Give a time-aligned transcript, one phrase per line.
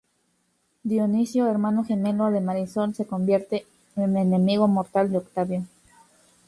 [0.91, 5.67] Dionisio, hermano gemelo de Marisol, se convierte en enemigo mortal de Octavio.